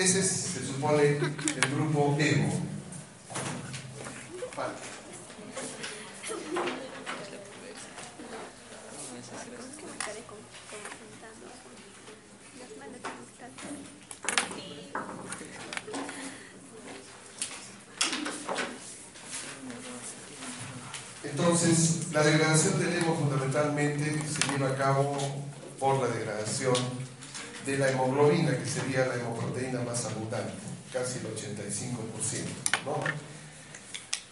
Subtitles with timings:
[0.00, 2.48] ese es, se supone, el grupo emo.
[4.52, 4.80] Falta.
[9.12, 9.50] No es así.
[9.50, 10.38] ¿Cómo es que me estaré con,
[10.72, 11.72] conjuntando con
[12.60, 13.52] las manos conectadas?
[21.22, 25.18] Entonces, la degradación del hemo fundamentalmente se lleva a cabo
[25.78, 26.74] por la degradación
[27.66, 29.16] de la hemoglobina, que sería la
[29.78, 30.52] más abundante,
[30.92, 32.44] casi el 85%.
[32.84, 33.30] ¿no?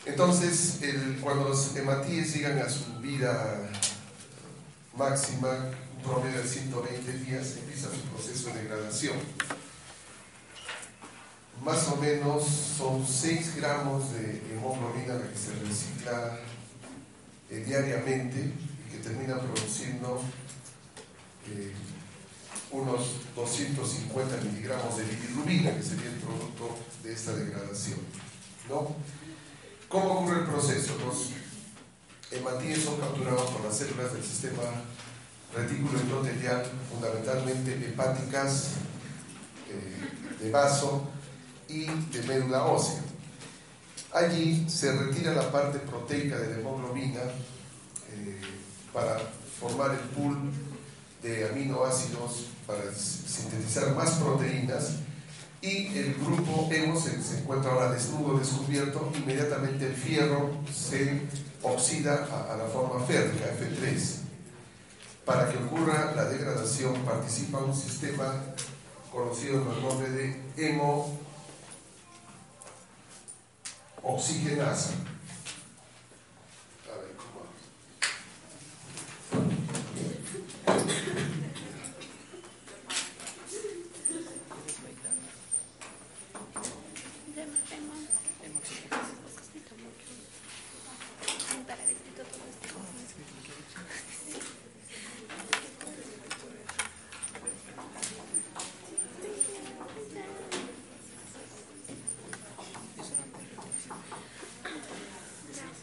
[0.05, 0.81] Entonces,
[1.23, 3.69] cuando los hematíes llegan a su vida
[4.97, 9.17] máxima, un promedio de 120 días, empieza su proceso de degradación.
[11.65, 16.39] Más o menos son 6 gramos de hemoglobina la que se recicla
[17.51, 20.23] eh, diariamente y que termina produciendo
[21.49, 21.73] eh,
[22.71, 27.99] unos 250 miligramos de bilirrubina, que sería el producto de esta degradación.
[28.69, 28.95] ¿no?
[29.89, 30.97] ¿Cómo ocurre el proceso?
[31.05, 31.31] Los
[32.31, 34.63] hematíes son capturados por las células del sistema
[35.55, 36.63] retículo endotelial,
[36.93, 38.73] fundamentalmente hepáticas,
[39.71, 41.09] eh, de vaso
[41.69, 43.03] y de médula ósea.
[44.13, 47.21] Allí se retira la parte proteica de la hemoglobina
[48.11, 48.41] eh,
[48.93, 49.19] para
[49.59, 50.51] formar el pool
[51.23, 54.91] de aminoácidos para sintetizar más proteínas
[55.61, 61.23] y el grupo hemo se, encuentra ahora desnudo, descubierto, inmediatamente el fierro se
[61.63, 64.19] oxida a, la forma férrica, F3.
[65.25, 68.35] Para que ocurra la degradación participa un sistema
[69.11, 71.19] conocido con el nombre de hemo
[74.03, 74.91] oxigenasa.
[76.93, 77.43] A ver, ¿cómo?
[91.67, 92.79] Para escrito todo esto.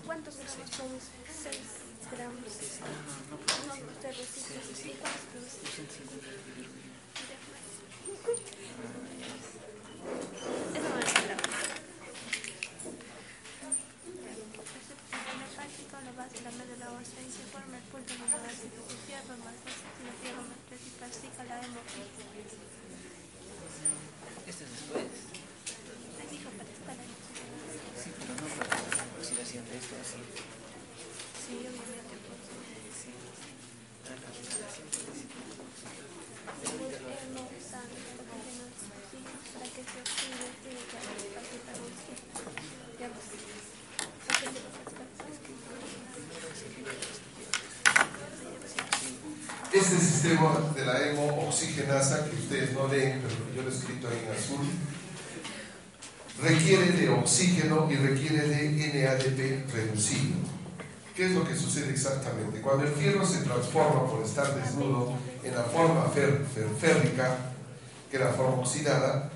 [0.05, 1.11] ¿Cuántos gramos produce?
[1.43, 1.57] 6
[2.11, 2.35] gramos.
[3.67, 4.53] No, usted resiste.
[4.87, 5.57] ¿Y cuántos produce?
[5.65, 5.89] Eso no
[10.99, 11.55] es gramos.
[15.25, 18.19] En el práctico, la base de la médula ósea y se forma el punto de
[18.21, 21.81] aminoácidos de fierro más ácido fierro más tres y plastica la hemo.
[24.45, 25.09] Esto es después.
[26.21, 27.13] Ahí dijo para estar ahí.
[27.97, 30.21] Sí, pero no para la oxidación de esto así.
[31.45, 32.15] Sí, obviamente.
[32.25, 32.41] pues.
[32.93, 33.11] Sí.
[34.05, 35.35] Para la oxidación de esto.
[36.65, 38.65] Hemo, sangre, oxígeno,
[39.09, 39.17] sí,
[39.53, 42.53] para que se oxide, tiene que haber espacio para oxígeno.
[42.99, 43.27] Ya ves.
[44.25, 45.35] Porque de los aspectos
[49.71, 53.71] que Este sistema de la hemo oxigenasa, que ustedes no leen, pero yo lo he
[53.71, 54.65] escrito ahí en azul,
[56.41, 60.37] requiere de oxígeno y requiere de NADP reducido.
[61.15, 62.61] ¿Qué es lo que sucede exactamente?
[62.61, 66.43] Cuando el fierro se transforma por estar desnudo en la forma fer-
[66.79, 67.37] férrica,
[68.09, 69.29] que es la forma oxidada,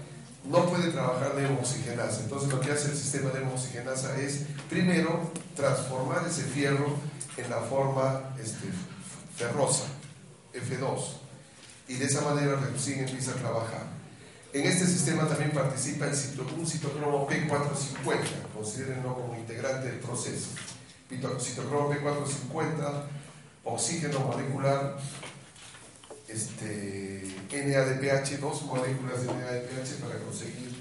[0.46, 2.22] no puede trabajar la hemoxigenasa.
[2.24, 6.98] Entonces lo que hace el sistema de hemoxigenasa es, primero, transformar ese fierro
[7.38, 8.68] en la forma este,
[9.38, 9.84] ferrosa,
[10.62, 11.00] F2.
[11.88, 13.84] Y de esa manera recién empieza a trabajar.
[14.54, 16.16] En este sistema también participa el
[16.58, 20.50] un citocromo P450, considérenlo como integrante del proceso.
[21.10, 23.04] Cito- Citocromo P450,
[23.64, 24.98] oxígeno molecular,
[26.28, 30.76] este, NADPH, dos moléculas de NADPH para conseguir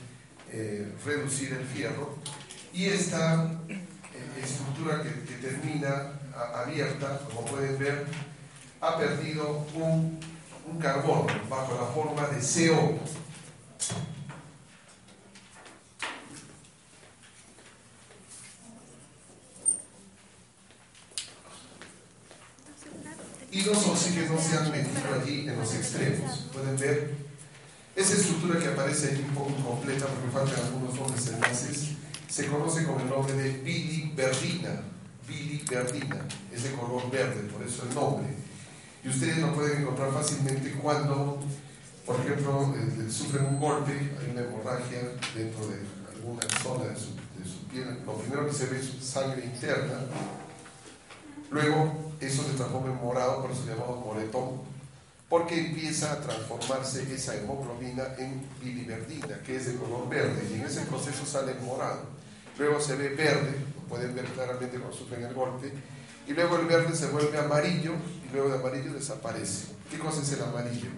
[0.51, 2.17] eh, reducir el fierro.
[2.73, 3.81] Y esta eh,
[4.43, 6.13] estructura que, termina
[6.55, 8.07] abierta, como pueden ver,
[8.81, 10.21] ha perdido un,
[10.71, 12.99] un carbono bajo la forma de CO.
[23.51, 26.47] Y los oxígenos se han metido allí en los extremos.
[26.53, 27.15] Pueden ver
[27.97, 31.89] esa estructura que aparece ahí un poco incompleta porque faltan algunos nombres enlaces.
[32.29, 34.83] Se conoce con el nombre de biliverdina.
[35.27, 36.19] Biliverdina.
[36.53, 38.48] Es de color verde, por eso el nombre.
[39.05, 41.39] Y ustedes lo pueden encontrar fácilmente cuando,
[42.05, 45.01] por ejemplo, eh, sufren un golpe, hay una hemorragia
[45.35, 45.79] dentro de
[46.15, 47.99] alguna zona de su, de su piel.
[48.05, 50.01] Lo primero que se ve es sangre interna.
[51.51, 54.61] Luego, eso se transforma en morado, por eso se llama moretón,
[55.29, 60.67] porque empieza a transformarse esa hemoglobina en biliverdina, que es de color verde, y en
[60.67, 62.03] ese proceso sale morado.
[62.59, 65.73] Luego se ve verde, lo pueden ver claramente cuando sufren el golpe,
[66.27, 67.93] y luego el verde se vuelve amarillo,
[68.33, 69.69] luego de amarillo desaparece.
[69.91, 70.91] ¿Qué cosa es el amarillo?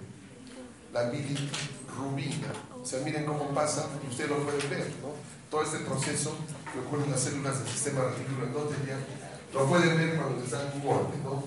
[0.92, 2.52] La bilirrubina.
[2.82, 5.12] O sea, miren cómo pasa, ustedes lo pueden ver, ¿no?
[5.50, 6.36] Todo este proceso
[6.72, 8.94] que ocurre en las células del sistema reticular endotelio
[9.52, 11.42] lo pueden ver cuando les dan un golpe, ¿no?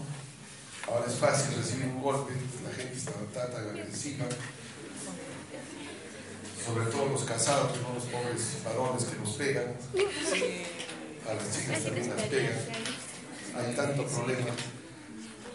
[0.87, 2.33] Ahora es fácil recibir un golpe,
[2.63, 3.11] la gente está
[3.49, 4.25] tan agresiva,
[6.65, 7.93] sobre todo los casados, ¿no?
[7.93, 9.73] los pobres varones que nos pegan,
[11.29, 12.57] a las chicas también las pegan,
[13.55, 14.51] hay tanto problema.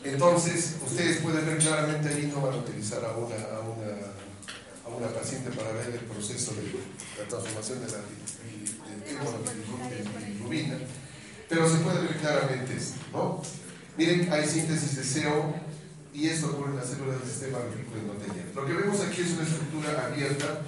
[0.04, 3.88] Entonces, ustedes pueden ver claramente ahí, no van a utilizar a una, a una,
[4.84, 6.62] a una paciente para ver el proceso de
[7.18, 7.98] la transformación de la
[10.24, 10.78] bilirrubina,
[11.48, 13.42] pero se puede ver claramente esto, ¿no?
[13.96, 15.54] Miren, hay síntesis de CO
[16.14, 18.52] y esto ocurre en las células del sistema endotelial.
[18.54, 20.60] Lo que vemos aquí es una estructura abierta,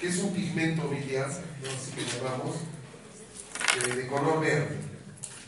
[0.00, 1.68] que es un pigmento biliar, ¿no?
[1.70, 2.56] así que llamamos,
[3.86, 4.78] eh, de color verde.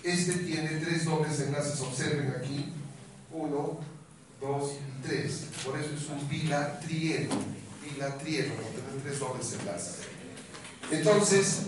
[0.04, 2.72] Este tiene tres dobles enlaces, observen aquí,
[3.34, 3.81] uno,
[4.40, 5.46] dos y tres.
[5.64, 7.34] Por eso es un bilatrieno,
[7.82, 9.96] bilatrieno, porque tres dobles enlaces.
[10.90, 11.62] Entonces,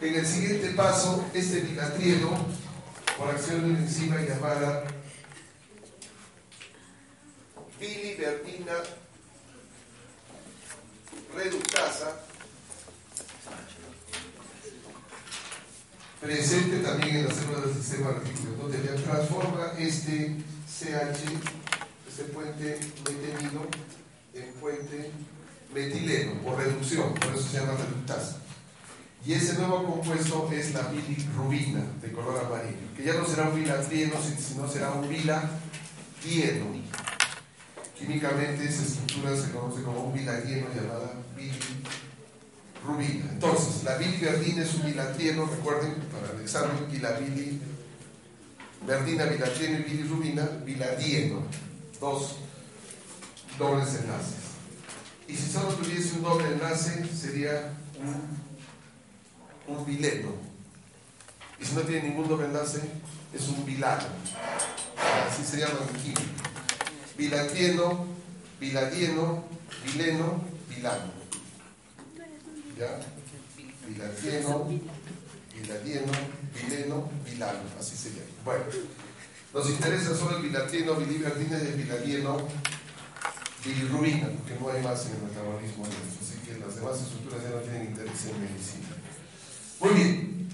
[0.00, 2.30] en el siguiente paso, este bilatrieno,
[3.18, 4.84] por acción de una enzima llamada
[7.80, 8.72] biliverdina
[11.34, 12.20] reductasa,
[16.20, 20.36] presente también en las células del sistema reticular endotelial, transforma este
[20.78, 21.26] CH,
[22.08, 23.66] este puente metenilo,
[24.32, 25.10] en puente
[25.74, 28.36] metileno, por reducción, por eso se llama reductasa.
[29.26, 33.56] Y ese nuevo compuesto es la bilirrubina, de color amarillo, que ya no será un
[33.56, 36.78] bilatrieno, sino será un biladieno.
[37.98, 43.32] Químicamente esa estructura se conoce como un biladieno llamada bilirrubina.
[43.32, 47.18] Entonces, la biliverdina es un bilatrieno, recuerden, para el examen, y la
[48.80, 51.42] biliverdina, bilatrieno y bilirrubina, biladieno.
[52.00, 52.36] Dos
[53.58, 54.48] dobles enlaces.
[55.26, 57.72] Y si solo tuviese un doble enlace, sería
[59.66, 59.90] un, un.
[61.60, 62.80] Y si no tiene ningún doble enlace,
[63.34, 64.06] es un bilano.
[65.28, 66.22] Así se llama en química.
[67.16, 68.06] Bilatieno,
[68.60, 69.44] biladieno,
[69.84, 71.12] bileno, bilano.
[72.78, 73.00] ¿Ya?
[73.86, 74.68] Bilatieno,
[75.54, 76.12] biladieno,
[76.62, 77.60] bileno, bilano.
[77.78, 78.26] Así se llama.
[78.44, 78.64] Bueno,
[79.54, 82.36] nos interesa solo el bilatieno, biliverdina y el biladieno,
[83.64, 86.18] bilirrubina, porque no hay más en el metabolismo de eso.
[86.20, 88.88] Así que las demás estructuras ya no tienen interés en medicina.
[89.80, 90.48] Muy bien.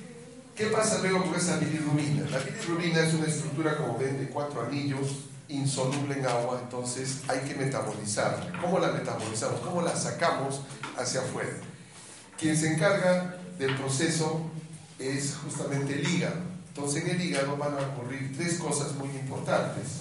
[0.55, 2.31] ¿Qué pasa luego con esa bilirrubina?
[2.31, 7.41] La bilirrubina es una estructura, como ven, de cuatro anillos, insoluble en agua, entonces hay
[7.41, 8.61] que metabolizarla.
[8.61, 9.61] ¿Cómo la metabolizamos?
[9.61, 10.61] ¿Cómo la sacamos
[10.97, 11.57] hacia afuera?
[12.39, 14.51] Quien se encarga del proceso
[14.99, 16.37] es justamente el hígado.
[16.69, 20.01] Entonces en el hígado van a ocurrir tres cosas muy importantes.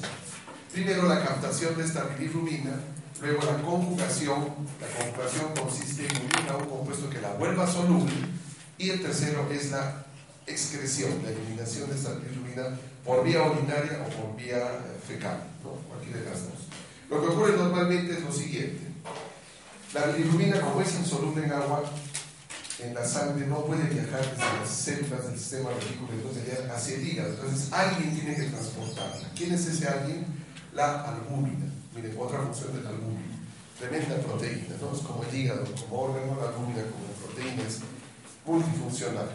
[0.71, 2.71] Primero la captación de esta bilirrubina,
[3.21, 4.45] luego la conjugación.
[4.81, 8.13] La conjugación consiste en unir un compuesto que la vuelva soluble
[8.77, 10.03] y el tercero es la
[10.47, 15.71] excreción, la eliminación de esta bilirrubina por vía urinaria o por vía eh, fecal, ¿no?
[15.87, 16.67] cualquiera de las dos.
[17.09, 18.81] Lo que ocurre normalmente es lo siguiente.
[19.93, 21.83] La bilirrubina, como es insoluble en agua,
[22.83, 27.07] en la sangre no puede viajar desde las células del sistema reticular endotelial hacia el
[27.07, 27.29] hígado.
[27.29, 29.29] Entonces alguien tiene que transportarla.
[29.35, 30.25] ¿Quién es ese alguien?
[30.73, 31.65] La albúmina.
[31.95, 33.39] Miren, otra función de la albúmina.
[33.79, 34.95] Tremenda proteína, ¿no?
[34.95, 37.79] Es como el hígado, como órgano, la albúmina como proteína es
[38.45, 39.29] multifuncional.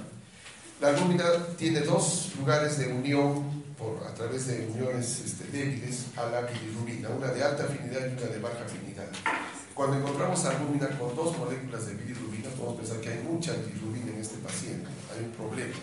[0.80, 1.24] La albúmina
[1.56, 7.08] tiene dos lugares de unión por, a través de uniones este, débiles a la bilirrubina,
[7.10, 9.06] una de alta afinidad y una de baja afinidad.
[9.78, 14.18] Cuando encontramos albúmina con dos moléculas de bilirrubina, podemos pensar que hay mucha bilirrubina en
[14.18, 15.76] este paciente, hay un problema.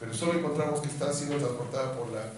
[0.00, 2.32] Pero solo encontramos que está siendo transportada por la,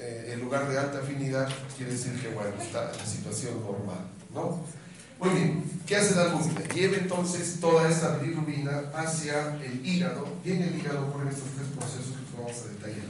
[0.00, 4.00] eh, el lugar de alta afinidad, quiere decir que bueno, está en la situación normal.
[4.34, 4.58] ¿no?
[5.20, 6.62] Muy bien, ¿qué hace la albúmina?
[6.74, 11.68] Lleva entonces toda esa bilirrubina hacia el hígado, y en el hígado ocurren estos tres
[11.78, 13.06] procesos que vamos a detallar.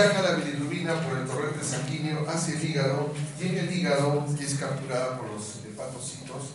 [0.00, 4.54] Viaja la bilirrubina por el torrente sanguíneo hacia el hígado y en el hígado es
[4.54, 6.54] capturada por los hepatocitos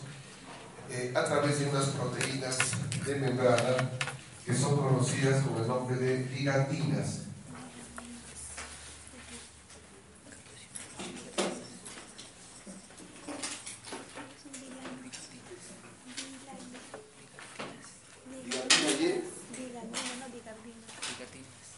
[0.90, 2.58] eh, a través de unas proteínas
[3.06, 3.92] de membrana
[4.44, 7.20] que son conocidas con el nombre de ligandinas.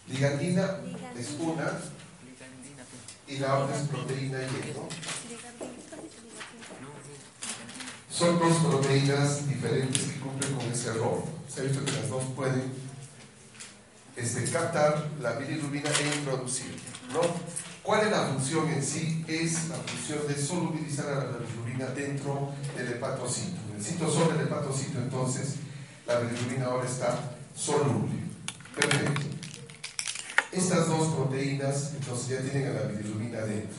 [0.07, 0.79] Ligandina
[1.17, 1.79] es una
[3.27, 4.87] y la otra es proteína Y, ¿no?
[8.09, 11.23] Son dos proteínas diferentes que cumplen con ese rol.
[11.47, 12.73] Se ha visto que las dos pueden
[14.15, 16.81] este, captar la bilirrubina e introducirla.
[17.13, 17.21] ¿no?
[17.83, 19.23] ¿Cuál es la función en sí?
[19.27, 23.57] Es la función de solubilizar a la bilirrubina dentro del hepatocito.
[23.69, 25.55] En el citosol del hepatocito, entonces,
[26.07, 27.19] la bilirrubina ahora está
[27.55, 28.13] soluble.
[28.75, 29.21] Perfecto.
[30.51, 33.77] Estas dos proteínas entonces ya tienen a la bilirrubina dentro.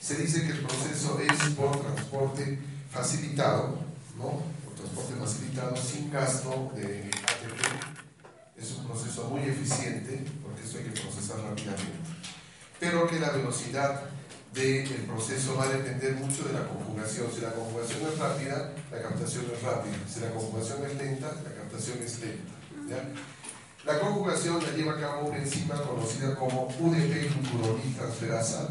[0.00, 2.58] Se dice que el proceso es por transporte
[2.90, 3.78] facilitado,
[4.16, 4.42] ¿no?
[4.64, 8.56] Por transporte facilitado sin gasto de ATP.
[8.56, 11.98] Es un proceso muy eficiente porque esto hay que procesar rápidamente.
[12.78, 14.04] Pero que la velocidad
[14.54, 17.28] del proceso va a depender mucho de la conjugación.
[17.32, 19.94] Si la conjugación es rápida, la captación es rápida.
[20.12, 21.59] Si la conjugación es lenta, la captación
[23.84, 27.30] La conjugación la lleva a cabo una enzima conocida como UDP
[27.96, 28.68] transferasa.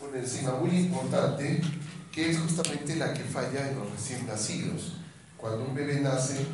[0.00, 1.60] Una enzima muy importante
[2.10, 4.96] que es justamente la que falla en los recién nacidos.
[5.36, 6.46] Cuando un bebé nace,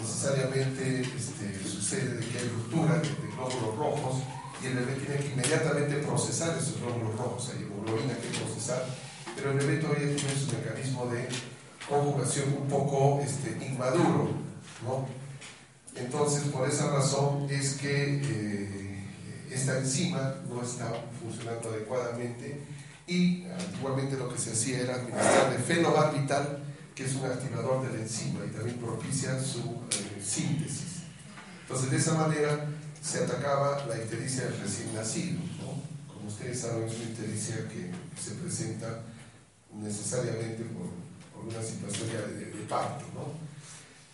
[0.00, 4.22] necesariamente este, sucede que hay ruptura de glóbulos rojos
[4.62, 8.84] y el bebé tiene que inmediatamente procesar esos glóbulos rojos, hay hemoglobina que procesar,
[9.34, 11.28] pero el bebé todavía tiene su mecanismo de
[11.88, 14.28] conjugación un poco este, inmaduro,
[14.84, 15.06] ¿no?
[15.96, 19.04] Entonces, por esa razón es que eh,
[19.50, 22.62] esta enzima no está funcionando adecuadamente
[23.06, 26.62] y antiguamente lo que se hacía era administrar el fenobarbital,
[27.00, 31.00] que es un activador de la enzima y también propicia su eh, síntesis.
[31.62, 32.66] Entonces, de esa manera,
[33.00, 35.40] se atacaba la ictericia del recién nacido.
[35.60, 35.80] ¿no?
[36.12, 37.90] Como ustedes saben, es una ictericia que
[38.20, 39.00] se presenta
[39.72, 40.90] necesariamente por,
[41.42, 43.06] una situación de, de, parto.
[43.14, 43.32] ¿no?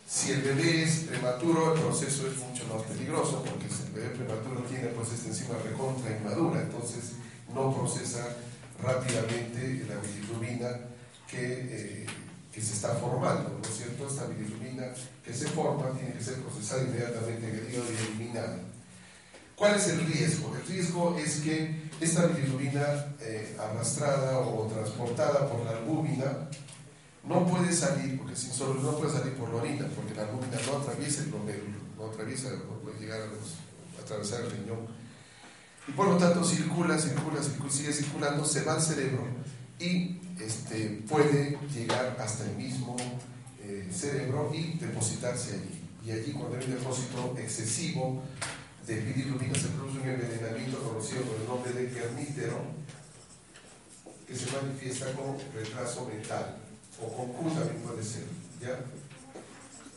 [0.07, 4.11] Si el bebé es prematuro, el proceso es mucho más peligroso porque si el bebé
[4.11, 7.15] prematuro tiene pues esta enzima recontra inmadura, entonces
[7.53, 8.29] no procesa
[8.81, 10.69] rápidamente la bilirrubina
[11.27, 12.07] que, eh,
[12.57, 14.09] que se está formando, ¿no es cierto?
[14.09, 14.87] Esta bilirrubina
[15.23, 18.57] que se forma tiene que ser procesada inmediatamente en y eliminada.
[19.55, 20.57] ¿Cuál es el riesgo?
[20.57, 26.49] El riesgo es que esta bilirrubina eh, arrastrada o transportada por la albúmina
[27.25, 30.57] no puede salir, porque sin solo no puede salir por la orina, porque la albúmina
[30.67, 32.49] no atraviesa el glomérulo, no atraviesa,
[32.83, 34.87] puede llegar a, a atravesar el riñón.
[35.87, 39.27] Y por lo tanto circula, circula, circula, sigue circulando, se va al cerebro
[39.79, 42.97] y este, puede llegar hasta el mismo
[43.63, 45.83] eh, cerebro y depositarse allí.
[46.05, 48.23] Y allí cuando hay un depósito excesivo
[48.87, 52.61] de bilirrubina se produce un envenenamiento conocido con el nombre de kernístero
[54.27, 56.57] que se manifiesta con retraso mental
[57.03, 58.25] o con también puede ser.
[58.61, 58.79] ¿ya?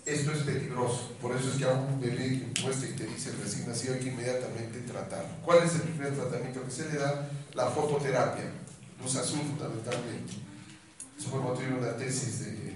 [0.06, 3.32] Esto es peligroso, por eso es que a un bebé que muestra y te dice
[3.42, 5.26] recién nacido hay que inmediatamente tratar.
[5.46, 7.30] ¿Cuál es el primer tratamiento que se le da?
[7.54, 8.46] La fototerapia,
[9.02, 10.34] luz azul fundamentalmente.
[11.18, 12.76] Eso fue motivo una tesis de,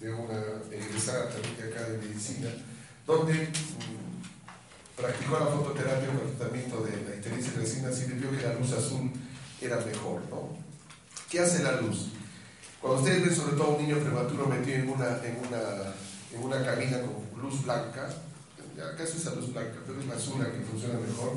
[0.00, 2.48] de una egresada también de acá de medicina,
[3.06, 8.46] donde mm, practicó la fototerapia con el tratamiento de la ictericia nacida y vio que
[8.46, 9.10] la luz azul
[9.60, 10.22] era mejor.
[10.30, 10.56] ¿no?
[11.30, 12.08] ¿Qué hace la luz?
[12.80, 15.94] Cuando ustedes ven sobre todo a un niño prematuro metido en una, en una
[16.32, 18.08] en una cabina con luz blanca,
[18.98, 21.32] es esa luz blanca, pero es la azul la que funciona mejor.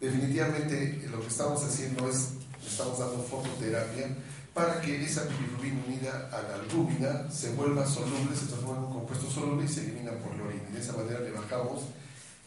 [0.00, 2.30] Definitivamente lo que estamos haciendo es,
[2.68, 4.08] estamos dando fototerapia
[4.54, 8.92] para que esa bilirrubina unida a la albúmina se vuelva soluble, se transforme en un
[8.92, 10.64] compuesto soluble y se elimina por la orina.
[10.70, 11.84] Y de esa manera le bajamos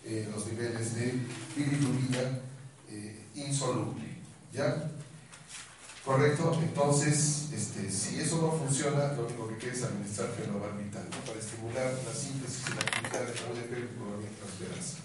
[0.04, 1.14] eh, los niveles de
[1.56, 2.40] bilirrubina
[2.90, 4.12] eh, insoluble.
[4.52, 4.92] ¿Ya?
[6.04, 6.60] ¿Correcto?
[6.62, 11.18] Entonces, este, si eso no funciona, lo único que queda es administrar fenobarbital ¿no?
[11.24, 14.98] para estimular la síntesis y la actividad de la de transferasa.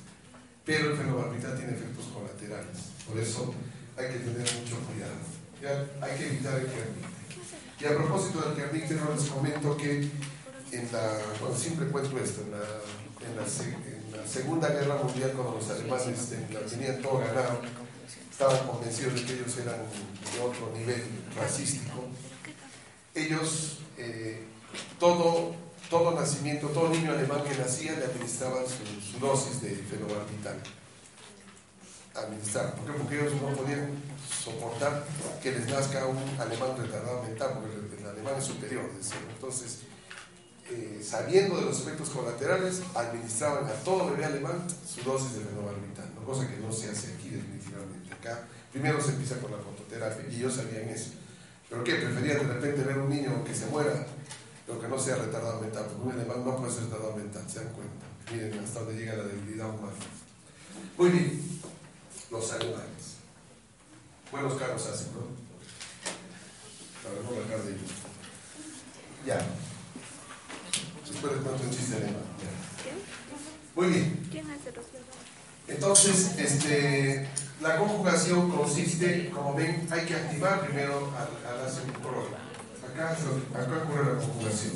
[0.64, 3.54] Pero el fenobarbital tiene efectos colaterales, por eso
[3.96, 5.18] hay que tener mucho cuidado.
[5.60, 5.86] ¿ya?
[6.04, 7.16] Hay que evitar el kerníctero.
[7.80, 10.08] Y a propósito del kerníctero, les comento que
[10.72, 11.18] en la,
[11.56, 13.42] siempre cuento esto, en la, en la,
[14.22, 16.32] la Segunda Guerra Mundial, cuando los alemanes
[16.70, 17.60] tenían todo ganado,
[18.30, 21.02] estaban convencidos de que ellos eran de otro nivel
[21.36, 22.04] racístico.
[23.14, 24.44] Ellos, eh,
[24.98, 25.54] todo,
[25.88, 30.60] todo nacimiento, todo niño alemán que nacía le administraban su, dosis de fenobarbital.
[32.16, 32.74] Administrar.
[32.74, 32.92] ¿Por qué?
[32.98, 33.90] Porque ellos no podían
[34.42, 35.04] soportar
[35.42, 38.84] que les nazca un alemán retardado mental, porque el, alemán es superior.
[39.34, 39.80] Entonces,
[40.70, 46.10] eh, sabiendo de los efectos colaterales, administraban a todo bebé alemán su dosis de fenobarbital,
[46.24, 47.26] cosa que no se hace aquí
[48.72, 51.12] primero se empieza con la fototerapia y ellos sabían eso.
[51.68, 51.94] ¿Pero qué?
[51.94, 54.06] Preferían de repente ver un niño que se muera,
[54.66, 57.60] pero que no sea retardado mental, porque un alemán no puede ser retardado mental, se
[57.60, 58.06] dan cuenta.
[58.30, 59.94] Miren hasta dónde llega la debilidad humana.
[60.98, 61.55] Muy bien,
[62.36, 63.16] los alemanes.
[64.30, 65.36] Buenos carros hacen, ¿no?
[67.64, 67.76] De.
[69.24, 69.38] Ya.
[71.08, 72.22] Después les cuento un chiste alemán.
[73.74, 74.28] Muy bien.
[74.30, 74.84] ¿Quién hace los
[75.68, 77.28] Entonces, este
[77.60, 81.86] la conjugación consiste, como ven, hay que activar primero al, al ácido
[82.86, 84.72] Acá, acá ocurre la conjugación.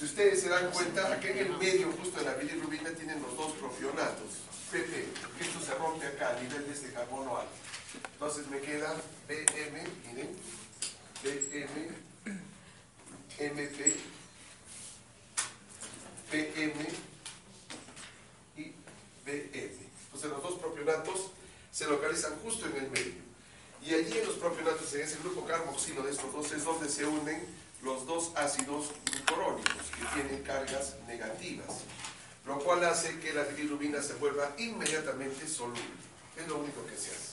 [0.00, 3.36] Si ustedes se dan cuenta, aquí en el medio justo de la bilirrubina tienen los
[3.36, 4.30] dos propionatos,
[4.70, 7.52] PP, que esto se rompe acá a nivel de este carbono alto.
[8.14, 8.94] Entonces me queda
[9.28, 10.34] BM, miren,
[11.22, 11.88] BM,
[13.40, 13.94] MP,
[16.30, 16.86] PM,
[20.04, 21.26] entonces los dos propionatos
[21.70, 23.20] se localizan justo en el medio.
[23.84, 27.04] Y allí en los propionatos, en ese grupo carboxilo de estos dos, es donde se
[27.04, 27.44] unen
[27.82, 28.92] los dos ácidos
[29.30, 31.68] glucurónicos que tienen cargas negativas,
[32.46, 35.80] lo cual hace que la bilirrubina se vuelva inmediatamente soluble.
[36.36, 37.30] Es lo único que se hace.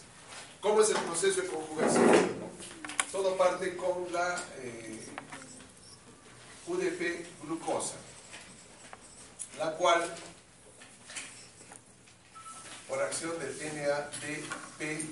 [0.61, 2.47] ¿Cómo es el proceso de conjugación?
[3.11, 4.99] Todo parte con la eh,
[6.67, 7.95] UDP glucosa,
[9.57, 10.13] la cual
[12.89, 15.05] por acción del NADP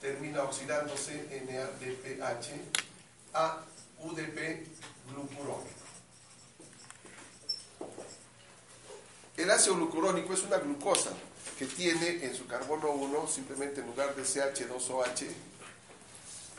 [0.00, 2.50] termina oxidándose NADPH
[3.34, 3.62] a
[4.00, 4.66] UDP
[5.08, 5.86] glucurónico.
[9.36, 11.10] El ácido glucurónico es una glucosa
[11.58, 15.26] que tiene en su carbono 1, simplemente en lugar de CH2OH,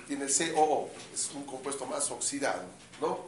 [0.08, 2.64] tiene COO, es un compuesto más oxidado,
[3.02, 3.26] ¿no?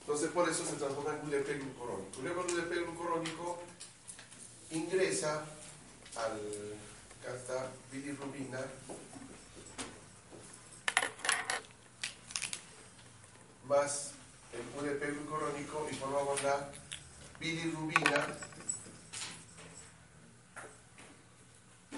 [0.00, 2.22] Entonces por eso se transforma en UDP glucurónico.
[2.22, 3.62] Luego el UDP glucurónico
[4.70, 5.44] ingresa
[6.16, 6.40] al
[7.90, 8.60] bilirrubina
[13.72, 14.10] más
[14.52, 16.68] el UDP glucurónico y formamos la
[17.40, 18.26] bilirrubina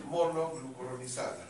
[0.05, 1.49] monoglucuronizada.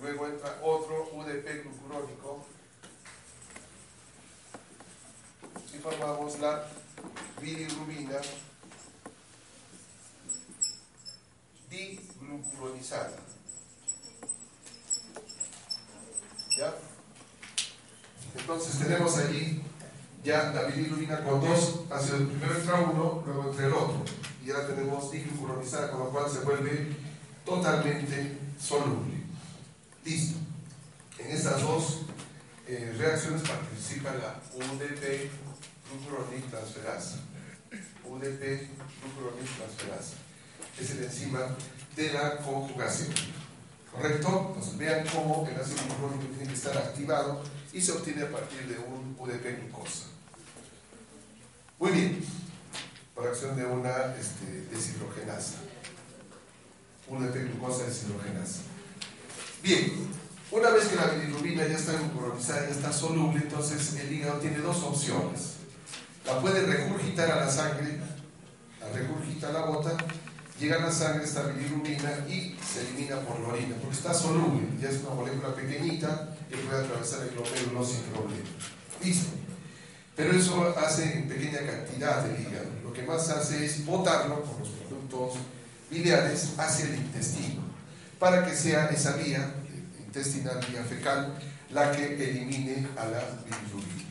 [0.00, 2.46] Luego entra otro UDP glucurónico
[5.74, 6.68] y formamos la
[7.40, 8.20] bilirrubina
[11.68, 13.27] diglucuronizada.
[16.58, 16.74] ¿Ya?
[18.36, 19.62] Entonces tenemos allí
[20.24, 24.02] ya la bilirrubina con dos ácidos, primero entra uno, luego entra el otro,
[24.44, 26.96] y la tenemos diglucuronizada, con lo cual se vuelve
[27.44, 29.22] totalmente soluble.
[30.04, 30.36] Listo.
[31.20, 32.00] En estas dos
[32.66, 35.30] eh, reacciones participa la UDP
[35.92, 37.18] glucuronil-transferasa.
[38.04, 38.68] UDP
[39.00, 40.14] glucuronil-transferasa.
[40.80, 41.54] Es el enzima
[41.94, 43.14] de la conjugación.
[43.98, 44.46] ¿Correcto?
[44.48, 48.68] Entonces vean cómo el ácido glucurónico tiene que estar activado y se obtiene a partir
[48.68, 50.04] de un UDP glucosa.
[51.80, 52.24] Muy bien,
[53.12, 55.56] por acción de una este, deshidrogenasa.
[57.08, 58.60] UDP glucosa deshidrogenasa.
[59.64, 60.08] Bien,
[60.52, 64.58] una vez que la bilirrubina ya está glucuronizada, ya está soluble, entonces el hígado tiene
[64.58, 65.54] dos opciones.
[66.24, 67.98] La puede regurgitar a la sangre,
[68.80, 69.96] la regurgita a la bota,
[70.58, 74.88] llega la sangre esta bilirrubina y se elimina por la orina, porque está soluble, ya
[74.90, 78.48] es una molécula pequeñita que puede atravesar el glomérulo sin problema.
[79.02, 79.30] Listo.
[80.16, 82.66] Pero eso hace en pequeña cantidad el hígado.
[82.82, 85.34] Lo que más hace es botarlo con los productos
[85.90, 87.62] biliares hacia el intestino,
[88.18, 89.54] para que sea esa vía
[90.04, 91.38] intestinal, vía fecal,
[91.70, 94.08] la que elimine a la bilirrubina.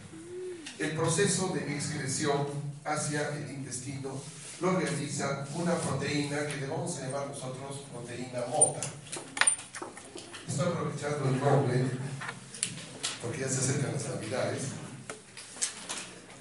[0.80, 2.48] El proceso de excreción
[2.86, 4.22] hacia el intestino
[4.60, 8.82] lo realiza una proteína que a llamar nosotros proteína mota.
[10.48, 11.86] Estoy aprovechando el nombre
[13.22, 14.63] porque ya se acercan las navidades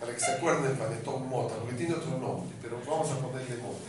[0.00, 3.56] para que se acuerden del panetón mota, porque tiene otro nombre, pero vamos a ponerle
[3.56, 3.84] mota.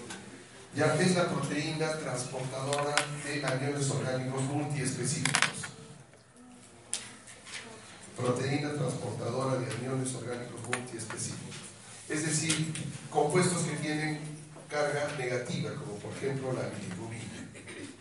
[0.75, 5.51] Ya es la proteína transportadora de aniones orgánicos multiespecíficos.
[8.17, 11.46] Proteína transportadora de aniones orgánicos multiespecíficos.
[12.09, 12.73] Es decir,
[13.09, 14.19] compuestos que tienen
[14.69, 17.23] carga negativa, como por ejemplo la bilirrubina.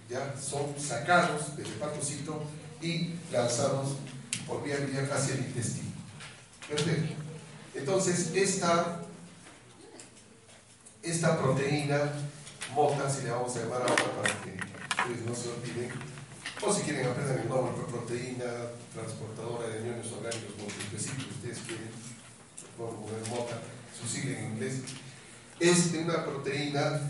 [0.09, 2.45] Ya son sacados del hepatocito
[2.81, 3.97] y lanzados
[4.47, 5.91] por vía biliar hacia el intestino.
[6.69, 7.15] Perfecto.
[7.75, 9.03] Entonces, esta,
[11.03, 12.13] esta proteína
[12.75, 15.91] mota, si le vamos a llamar ahora para que ustedes no se olviden,
[16.65, 21.91] o si quieren aprender el nombre, proteína transportadora de aniones orgánicos multiespecíficos, ustedes quieren,
[22.77, 23.61] poner mota,
[24.01, 24.81] su sigla en inglés,
[25.59, 27.01] es una proteína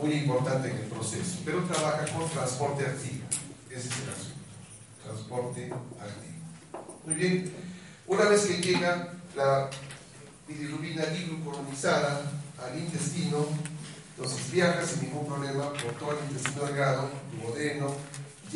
[0.00, 3.24] muy importante en el proceso, pero trabaja con transporte activo.
[3.70, 4.36] Ese es el asunto.
[5.02, 6.96] Transporte activo.
[7.04, 7.52] Muy bien.
[8.06, 9.68] Una vez que llega la
[10.46, 12.22] bilirrubina diglucuronizada
[12.64, 13.46] al intestino,
[14.16, 17.10] entonces viaja sin ningún problema por todo el intestino delgado,
[17.42, 17.94] duodeno,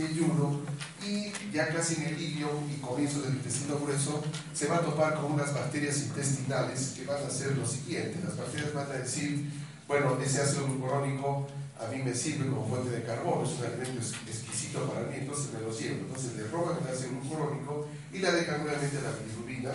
[0.01, 0.61] yeyuno,
[1.07, 5.17] y ya casi en el ilion y comienzo del intestino grueso se va a topar
[5.17, 8.19] con unas bacterias intestinales que van a hacer lo siguiente.
[8.25, 9.51] Las bacterias van a decir,
[9.87, 11.47] bueno, ese ácido glucurónico
[11.81, 15.53] a mí me sirve como fuente de carbono, es un alimento exquisito para mí, entonces
[15.55, 16.01] me lo llevo.
[16.01, 19.73] Entonces le roban el ácido glucurónico y la dejan nuevamente la bilirrubina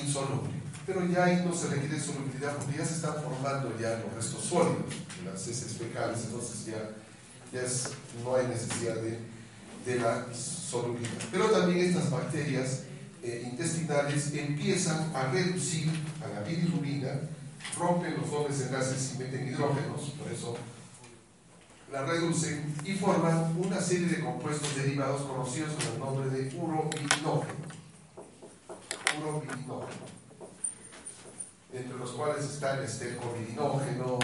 [0.00, 0.50] insoluble.
[0.86, 4.44] Pero ya ahí no se requiere solubilidad porque ya se están formando ya los restos
[4.44, 4.86] sólidos
[5.24, 6.90] las heces fecales, entonces ya,
[7.52, 7.62] ya
[8.24, 9.18] no hay necesidad de,
[9.84, 11.10] de, la solubilidad.
[11.30, 12.82] Pero también estas bacterias
[13.22, 15.90] eh, intestinales empiezan a reducir
[16.24, 17.20] a la bilirrubina,
[17.78, 20.56] rompen los dobles enlaces y meten hidrógenos, por eso
[21.92, 27.70] la reducen y forman una serie de compuestos derivados conocidos con el nombre de urobilinógeno.
[29.20, 30.20] Urobilinógeno
[31.72, 34.18] entre los cuales está el estercobilinógeno,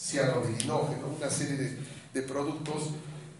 [0.00, 1.78] cianobilinógeno, una serie de,
[2.14, 2.90] de, productos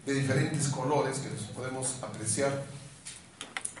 [0.05, 2.63] de diferentes colores que los podemos apreciar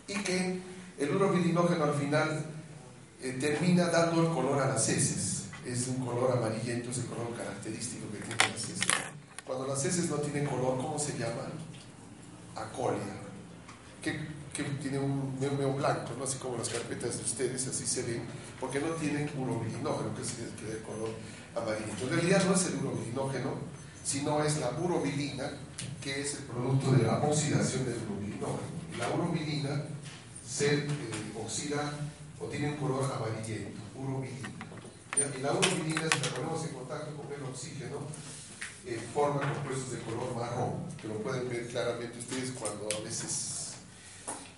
[0.07, 0.59] y que
[0.97, 2.45] el urobilinógeno al final
[3.21, 5.45] eh, termina dando el color a las heces.
[5.65, 8.79] Es un color amarillento, es el color característico que tienen las heces.
[9.45, 11.49] Cuando las heces no tienen color, ¿cómo se llama?
[12.55, 13.21] Acolia.
[14.01, 16.23] ¿Qué, que tiene un medio blanco, ¿no?
[16.23, 18.23] así como las carpetas de ustedes, así se ven,
[18.59, 21.09] porque no tienen urobilinógeno, que es el que color
[21.55, 22.03] amarillento.
[22.03, 23.51] En realidad no es el urobilinógeno,
[24.03, 25.51] sino es la urobilina,
[26.01, 28.81] que es el producto de la oxidación del urobilinógeno.
[28.97, 29.83] La urobilina
[30.47, 30.87] se eh,
[31.41, 31.93] oxida
[32.39, 34.49] o tiene un color amarillento, urobilina.
[35.37, 37.99] Y la urobilina, si la ponemos en contacto con el oxígeno,
[38.85, 43.73] eh, forma compuestos de color marrón, que lo pueden ver claramente ustedes cuando a veces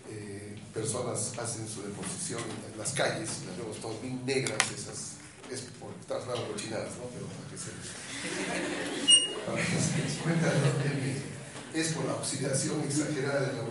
[0.09, 5.13] eh, personas hacen su deposición en, las calles, las vemos todas bien negras esas,
[5.53, 7.05] es por estar cochinadas, ¿no?
[7.13, 7.71] Pero para que se,
[10.23, 10.51] cuenta
[11.73, 13.63] es por la oxidación exagerada de la.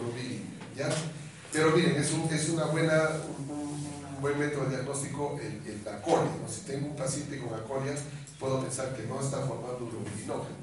[1.52, 3.10] Pero miren, es, un, es una buena,
[4.20, 5.80] buen método diagnóstico el, el.
[5.84, 6.48] ¿no?
[6.48, 7.94] Si tengo un paciente con acolia,
[8.40, 10.62] puedo pensar que no está formando urobilinógeno.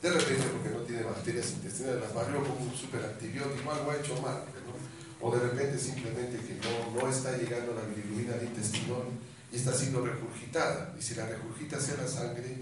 [0.00, 4.14] De repente, porque no tiene bacterias intestinales, las barrió con un superantibiótico, algo ha hecho
[4.22, 4.44] mal.
[4.64, 5.26] ¿no?
[5.26, 9.02] O de repente simplemente que no, no está llegando la bilirrubina al intestino
[9.52, 10.94] y está siendo regurgitada.
[10.98, 12.56] Y si la regurgita hacia la sangre,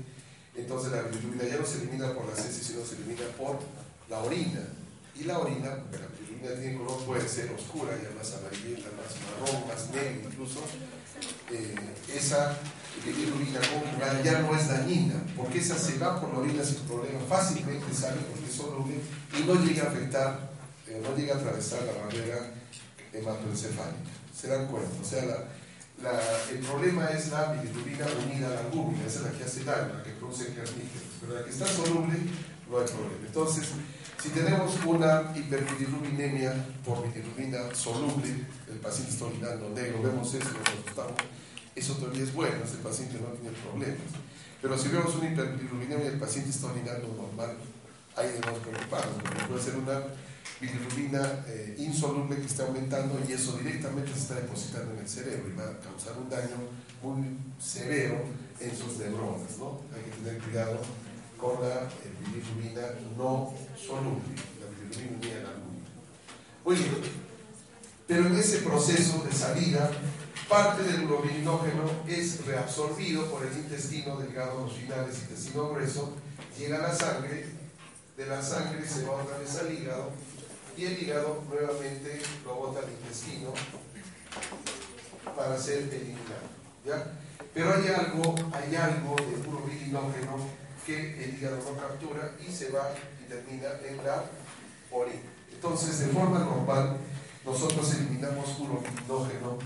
[0.54, 3.58] entonces la bilirrubina ya no se elimina por las heces, sino se elimina por
[4.08, 4.60] la orina.
[5.14, 9.14] Y la orina, porque la bilirrubina tiene color, puede ser oscura, ya más amarillenta, más
[9.24, 10.60] marrón, más negro incluso.
[11.50, 11.74] Eh,
[12.14, 12.58] esa
[13.04, 17.20] bilirrubina conjugada ya no es dañina, porque esa se va por la orina sin problema,
[17.28, 18.96] fácilmente sale porque es soluble
[19.38, 20.50] y no llega a afectar,
[20.86, 22.52] eh, no llega a atravesar la barrera
[23.12, 24.10] hematoencefálica.
[24.38, 24.90] ¿Se dan cuenta?
[25.00, 25.44] O sea, la,
[26.52, 29.94] el problema es la bilirrubina unida a la albúmina, esa es la que hace daño,
[29.94, 32.18] la que produce carnígenos, pero la que está soluble
[32.70, 33.26] no hay problema.
[33.26, 33.68] Entonces,
[34.22, 36.54] si tenemos una hiperbilirrubinemia
[36.84, 41.14] por bilirrubina soluble, el paciente está orinando negro, vemos eso, nos asustamos,
[41.74, 44.12] eso todavía es bueno, ese paciente no tiene problemas.
[44.60, 47.56] Pero si vemos una hiperbilirrubinemia el paciente está orinando normal,
[48.16, 50.00] ahí debemos preocuparnos, porque puede ser una
[50.60, 55.50] bilirrubina eh, insoluble que está aumentando y eso directamente se está depositando en el cerebro
[55.50, 56.56] y va a causar un daño
[57.02, 58.22] muy severo
[58.60, 59.58] en sus neuronas.
[59.58, 59.80] ¿no?
[59.94, 60.80] Hay que tener cuidado
[61.36, 62.82] con la eh, bilirrubina
[63.16, 64.22] no soluble,
[64.60, 65.86] la bilirrubina unida a la albúmina.
[66.64, 67.26] Muy bien,
[68.06, 69.90] pero en ese proceso de salida,
[70.48, 76.14] parte del urobilinógeno es reabsorbido por el intestino delgado, los finales, intestino grueso,
[76.58, 77.46] llega a la sangre,
[78.16, 80.12] de la sangre se va otra vez al hígado
[80.76, 83.52] y el hígado nuevamente lo bota al intestino
[85.34, 86.46] para ser eliminado.
[86.84, 87.12] ¿ya?
[87.54, 90.36] Pero hay algo, hay algo de urobilinógeno
[90.84, 94.24] que el hígado no captura y se va y termina en la
[94.90, 95.20] orina.
[95.52, 96.98] Entonces, de forma normal,
[97.44, 99.58] nosotros eliminamos urobilinógeno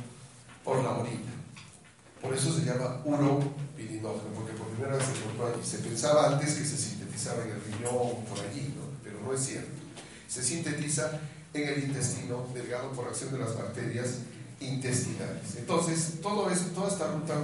[0.64, 1.32] por la orina.
[2.22, 5.64] Por eso se llama urobilinógeno, porque por primera vez se encontró allí.
[5.64, 9.79] Se pensaba antes que se sintetizaba en el riñón por allí, pero no es cierto.
[10.30, 11.18] Se sintetiza
[11.52, 14.18] en el intestino delgado por acción de las bacterias
[14.60, 15.56] intestinales.
[15.56, 17.34] Entonces, todo eso, toda esta ruta,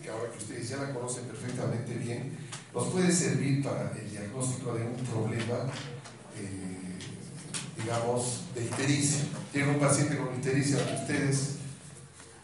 [0.00, 2.38] que ahora que ustedes ya la conocen perfectamente bien,
[2.72, 5.72] nos puede servir para el diagnóstico de un problema,
[6.38, 6.98] eh,
[7.82, 9.24] digamos, de ictericia.
[9.52, 11.56] Tiene un paciente con ictericia, ustedes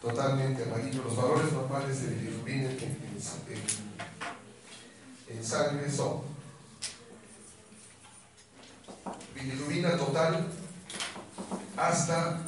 [0.01, 1.03] totalmente amarillo.
[1.03, 2.69] Los valores normales de bilirrubina
[5.29, 6.33] en sangre son
[9.43, 10.47] bilirrubina total
[11.75, 12.39] hasta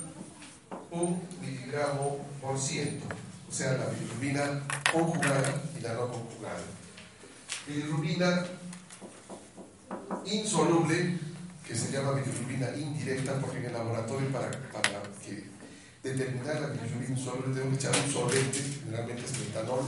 [0.91, 3.05] un miligramo por ciento,
[3.49, 6.62] o sea, la bilirrubina conjugada y la no conjugada.
[7.67, 8.45] Bilirrubina
[10.25, 11.19] insoluble,
[11.67, 15.49] que se llama bilirrubina indirecta, porque en el laboratorio para, para que
[16.01, 19.84] determinar la bilirrubina insoluble tengo que echar un solvente, generalmente es metanol,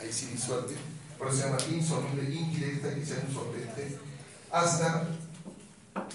[0.00, 0.74] ahí sí disuelve,
[1.18, 3.98] por eso se llama insoluble indirecta, que echar un solvente,
[4.50, 5.08] hasta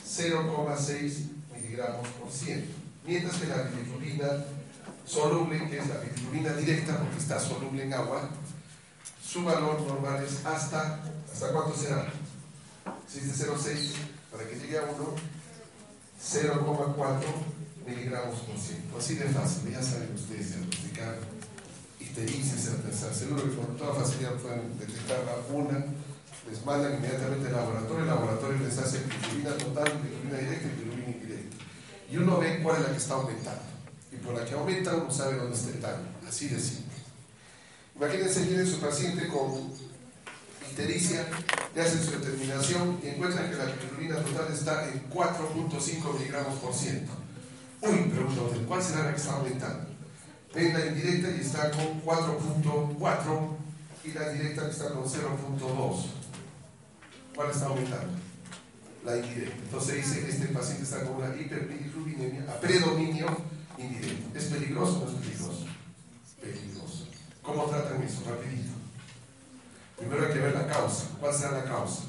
[0.08, 2.74] 0,6 miligramos por ciento.
[3.06, 4.46] Mientras que la bilirrubina
[5.06, 8.30] soluble, que es la bilirrubina directa, porque está soluble en agua,
[9.26, 11.00] su valor normal es hasta,
[11.32, 12.12] ¿hasta cuánto será?
[13.08, 13.94] Si es de 0,6,
[14.32, 14.92] para que llegue a 1,
[16.22, 17.22] 0,4
[17.86, 18.98] miligramos por ciento.
[18.98, 21.18] Así de fácil, ya saben ustedes diagnosticar
[22.00, 22.58] ictericia,
[23.14, 25.20] seguro que con toda facilidad pueden detectar
[25.52, 25.86] una,
[26.50, 31.08] les mandan inmediatamente al laboratorio, el laboratorio les hace bilirrubina total, bilirrubina directa y bilirrubina
[31.08, 31.58] indirecta.
[32.12, 33.62] Y uno ve cuál es la que está aumentando.
[34.12, 36.98] Y por la que aumenta uno sabe dónde está el daño, así de simple.
[37.96, 39.72] Imagínense, viene su paciente con
[40.70, 41.28] ictericia,
[41.76, 46.74] le hacen su determinación y encuentran que la bilirrubina total está en 4.5 miligramos por
[46.74, 47.12] ciento.
[47.82, 49.90] Uy, pregunta usted, ¿cuál será la que está aumentando?
[50.54, 53.58] Ven la indirecta y está con 4.4
[54.04, 56.21] y la directa que está con 0.2.
[57.36, 58.14] ¿Cuál está aumentando?
[59.06, 59.56] La indirecta.
[59.64, 63.28] Entonces dice, este paciente está con una hiperbilirrubinemia a predominio
[63.78, 64.38] indirecto.
[64.38, 65.66] ¿Es peligroso o no es peligroso?
[66.42, 67.08] Peligroso.
[67.42, 68.22] ¿Cómo tratan eso?
[68.30, 68.74] Rapidito.
[69.98, 71.06] Primero hay que ver la causa.
[71.20, 72.04] ¿Cuál será la causa?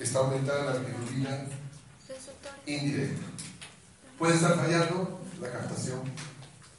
[0.00, 1.46] Está aumentada la bilirrubina
[2.66, 3.26] indirecta.
[4.18, 6.00] Puede estar fallando la captación.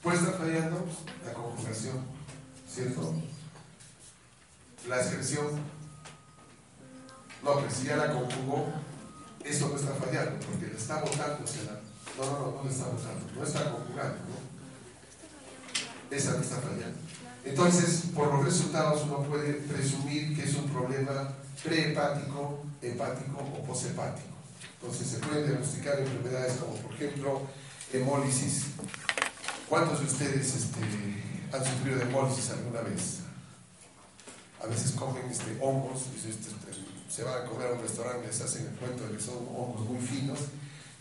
[0.01, 0.85] Puede estar fallando
[1.25, 2.05] la conjugación.
[2.67, 3.13] ¿Cierto?
[4.87, 5.78] La excreción.
[7.43, 8.67] No, pero si ya la conjugó,
[9.43, 11.79] eso no está fallando, porque le está la.
[12.17, 16.15] No, no, no, no le está botando, no está conjugando, ¿no?
[16.15, 16.97] Esa no está fallando.
[17.45, 24.27] Entonces, por los resultados uno puede presumir que es un problema prehepático, hepático o poshepático.
[24.81, 27.41] Entonces se pueden diagnosticar enfermedades como por ejemplo
[27.93, 28.65] hemólisis
[29.69, 30.79] ¿Cuántos de ustedes este,
[31.53, 33.19] han sufrido de hemólisis alguna vez?
[34.63, 36.49] A veces comen este, hongos, este, este,
[37.09, 39.81] se van a comer a un restaurante, les hacen el cuento de que son hongos
[39.89, 40.39] muy finos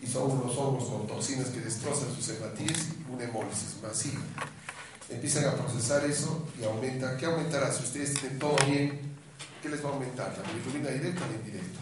[0.01, 4.23] y son unos hongos con toxinas que destrozan sus hematíes y una hemólisis masiva.
[5.09, 7.17] Empiezan a procesar eso y aumenta.
[7.17, 7.73] ¿Qué aumentará?
[7.73, 9.17] Si ustedes tienen todo bien,
[9.63, 10.37] ¿qué les va a aumentar?
[10.37, 11.81] ¿La bilirrubina directa o la indirecta?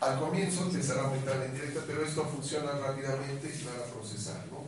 [0.00, 4.44] Al comienzo empezará a aumentar la indirecta, pero esto funciona rápidamente y van a procesar.
[4.50, 4.64] ¿no?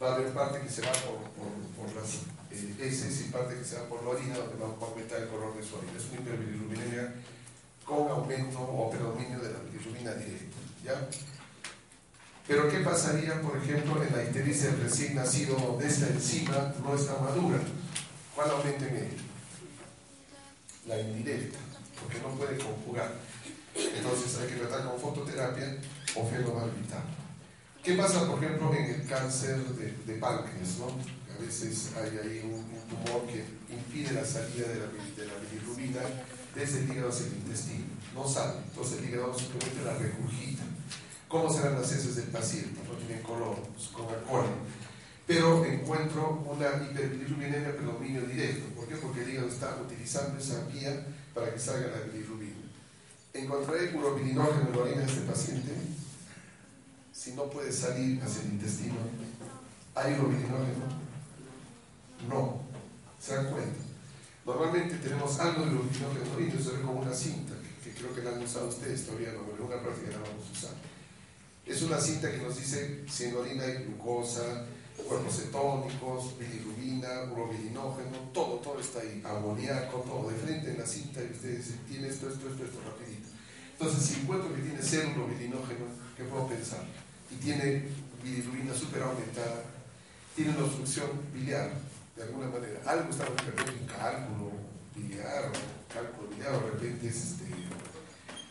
[0.00, 2.18] Va a haber parte que se va por, por, las
[2.52, 5.28] eh, heces y parte que se va por la orina, donde va a aumentar el
[5.28, 5.92] color de su orina.
[5.96, 7.14] Es una hiperbilirubinemia
[7.84, 10.56] con aumento o predominio de la bilirrubina directa.
[10.84, 11.08] ¿ya?
[12.46, 16.94] Pero ¿qué pasaría, por ejemplo, en la ictericia del recién nacido donde esta enzima no
[16.94, 17.58] está madura?
[18.34, 19.22] ¿Cuál aumenta en ella?
[20.86, 21.58] La indirecta,
[22.00, 23.12] porque no puede conjugar.
[23.74, 25.76] Entonces hay que tratar con fototerapia
[26.16, 27.04] o fenobarbital.
[27.82, 30.78] ¿Qué pasa, por ejemplo, en el cáncer de, páncreas?
[30.78, 30.86] ¿no?
[31.46, 36.00] Veces hay ahí un, tumor que impide la salida de la, de bilirrubina
[36.54, 37.84] desde el hígado hacia el intestino.
[38.14, 40.62] No sale, entonces el hígado simplemente la regurgita.
[41.26, 42.80] ¿Cómo serán las heces del paciente?
[42.86, 44.50] No tienen color, pues, Coca-Cola.
[45.26, 48.68] Pero encuentro una hiperbilirubinemia predominio directo.
[48.76, 48.96] ¿Por qué?
[48.96, 52.56] Porque el hígado está utilizando esa vía para que salga la bilirrubina.
[53.34, 55.72] Encontré urobilinógeno en la orina de este paciente.
[57.12, 58.96] Si no puede salir hacia el intestino,
[59.94, 61.11] ¿hay urobilinógeno?
[62.28, 62.60] No.
[63.20, 63.78] ¿Se dan cuenta?
[64.44, 67.54] Normalmente tenemos algo de urobilinógeno en la orina, se como una cinta,
[67.84, 70.52] que, creo que la han usado ustedes todavía, no, en una práctica la vamos a
[70.52, 70.74] usar.
[71.64, 74.66] Es una cinta que nos dice si en orina hay glucosa,
[75.06, 81.20] cuerpos cetónicos, bilirrubina, urobilinógeno, todo, todo está ahí, amoníaco, todo de frente en la cinta
[81.22, 83.28] y ustedes dicen, tiene esto, esto, esto, esto, rapidito.
[83.78, 86.84] Entonces, si encuentro que tiene cero urobilinógeno, ¿qué puedo pensar?
[87.30, 87.84] Y tiene
[88.22, 89.62] bilirrubina súper aumentada,
[90.34, 91.70] tiene una obstrucción biliar,
[92.22, 92.80] de alguna manera.
[92.86, 94.52] Algo está repente un cálculo
[94.94, 95.52] biliar,
[95.92, 97.44] cálculo biliar, de repente es este,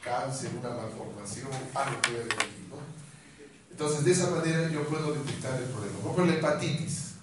[0.04, 2.78] cáncer, una malformación, algo que ver ahí, ¿no?
[3.72, 6.00] Entonces, de esa manera yo puedo detectar el problema.
[6.00, 7.14] Por ejemplo, la hepatitis,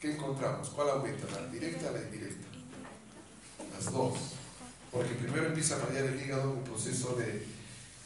[0.00, 0.68] ¿qué encontramos?
[0.70, 1.26] ¿Cuál aumenta?
[1.40, 2.46] ¿La directa o la indirecta?
[3.74, 4.18] Las dos.
[4.92, 7.54] Porque primero empieza a fallar el hígado en un proceso de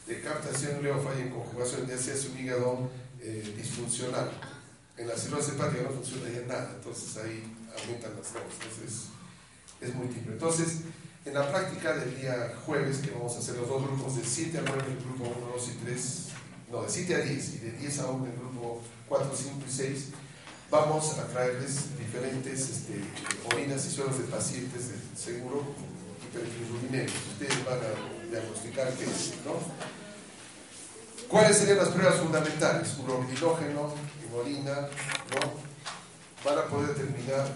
[0.08, 4.30] de captación luego falla en conjugación, ya se hace un hígado eh, disfuncional.
[4.96, 7.44] En la cirrosis hepática no funciona ya nada, entonces ahí
[7.80, 8.42] aumentan las dos.
[8.60, 9.08] Entonces
[9.80, 10.32] es típico.
[10.32, 10.78] Entonces,
[11.24, 14.58] en la práctica del día jueves, que vamos a hacer los dos grupos de 7
[14.58, 16.28] a 9 en el grupo 1, 2 y 3,
[16.70, 19.52] no, de 7 a 10 y de 10 a 1 en el grupo 4, 5
[19.66, 20.04] y 6,
[20.70, 23.00] vamos a traerles diferentes este,
[23.54, 25.62] orinas y suelos de pacientes de seguro
[26.24, 27.12] hiperbilirubinemios.
[27.32, 29.54] Ustedes van a diagnosticar qué es, ¿no?
[31.28, 32.96] ¿Cuáles serían las pruebas fundamentales?
[32.98, 33.92] Urobilógeno,
[34.34, 35.67] orina, ¿no?
[36.48, 37.46] Van a poder determinar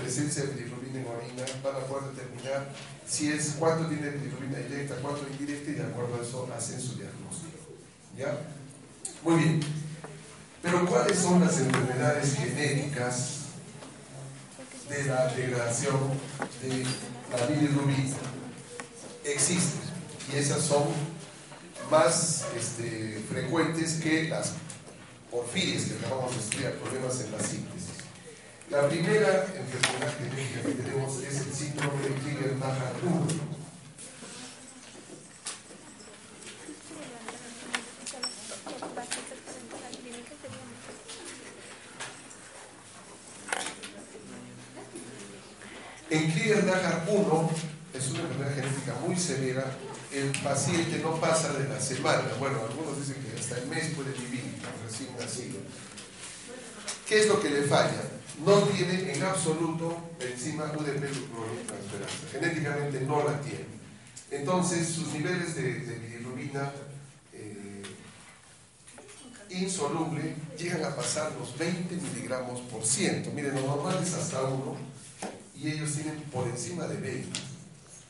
[0.00, 2.66] presencia de bilirrubina en orina, van a poder determinar
[3.06, 6.94] si es cuánto tiene bilirrubina directa, cuánto indirecta y de acuerdo a eso hacen su
[6.94, 7.58] diagnóstico.
[8.16, 8.38] ¿Ya?
[9.22, 9.60] Muy bien.
[10.62, 13.40] Pero ¿cuáles son las enfermedades genéticas
[14.88, 15.98] de la degradación
[16.62, 16.84] de
[17.36, 18.16] la bilirrubina?
[19.24, 19.82] Existen
[20.32, 20.84] y esas son
[21.90, 24.52] más este, frecuentes que las
[25.30, 27.77] porfirias que acabamos de estudiar, problemas en la síntesis.
[28.70, 33.26] La primera enfermedad genética que tenemos es el síndrome de Krieger-Najar 1.
[46.10, 47.50] En Krieger-Najar 1
[47.94, 49.64] es una enfermedad genética muy severa
[50.12, 52.24] el paciente no pasa de la semana.
[52.38, 54.42] Bueno, algunos dicen que hasta el mes puede vivir
[54.84, 55.58] recién nacido.
[57.06, 58.02] ¿Qué es lo que le falla?
[58.44, 61.00] No tiene en absoluto enzima UDP
[61.66, 62.28] transferasa.
[62.32, 63.78] Genéticamente no la tiene.
[64.30, 66.72] Entonces, sus niveles de, bilirrubina
[67.32, 67.82] eh,
[69.50, 73.30] insoluble llegan a pasar los 20 miligramos por ciento.
[73.32, 74.76] Miren, lo normal es hasta uno
[75.56, 77.40] y ellos tienen por encima de 20.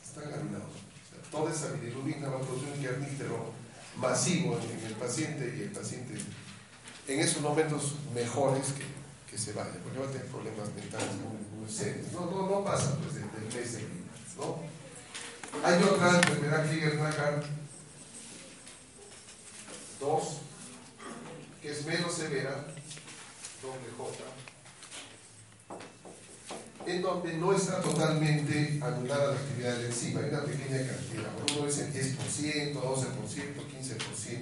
[0.05, 0.89] Están ganados
[1.31, 3.53] toda esa bilirrubina va a producir un carnífero
[3.97, 6.15] masivo en, el paciente y el paciente
[7.07, 8.85] en esos momentos mejores que,
[9.37, 12.13] se vaya, porque va a tener problemas mentales muy, serios.
[12.13, 14.09] No, no, no pasa pues del, mes de vida,
[14.39, 14.63] ¿no?
[15.63, 17.45] Hay otra enfermedad Krieger-Nagar
[20.01, 20.23] 2,
[21.61, 22.65] que es menos severa,
[23.61, 24.15] doble J,
[26.87, 31.59] en donde no está totalmente anulada la actividad de la enzima, hay una pequeña cantidad,
[31.59, 34.39] uno es el 10%, 12%, 15%,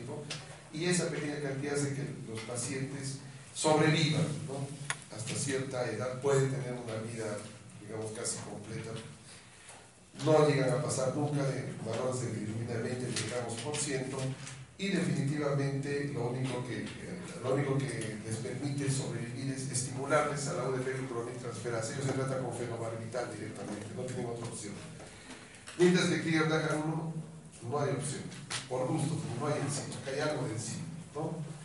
[0.73, 3.19] y esa pequeña cantidad hace que los pacientes
[3.57, 4.69] sobrevivan, ¿no?
[5.17, 7.39] Hasta cierta edad pueden tener una vida,
[7.81, 8.91] digamos, casi completa.
[10.25, 14.19] No llegan a pasar nunca de valores de de 20 miligramos por ciento
[14.77, 16.85] y definitivamente lo único que,
[17.43, 21.95] lo único que les permite sobrevivir es estimularles a la UDP glucoroniltransferasa.
[21.95, 24.75] Ellos se trata con fenobarbital directamente, no tienen otra opción.
[25.79, 27.15] Mientras que Krieger Dajar 1
[27.71, 28.23] no hay opción,
[28.69, 30.85] por gusto, no hay encima, acá hay algo de encima.
[31.15, 31.56] ¿no?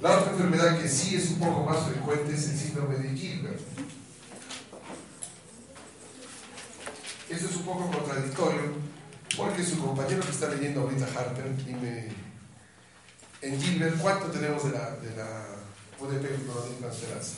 [0.00, 3.60] La otra enfermedad que sí es un poco más frecuente es el síndrome de Gilbert.
[7.30, 8.74] Eso es un poco contradictorio
[9.36, 12.08] porque su compañero que está leyendo ahorita Harper, dime,
[13.40, 15.46] en Gilbert, ¿cuánto tenemos de la, de la
[16.00, 17.36] UDP transferasa?